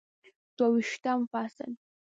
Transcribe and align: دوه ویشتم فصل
دوه 0.57 0.67
ویشتم 0.75 1.19
فصل 1.31 1.71